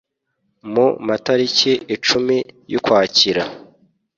mu 0.73 0.85
matariki 1.07 1.73
icumi 1.95 2.37
y'ukwakira 2.71 3.43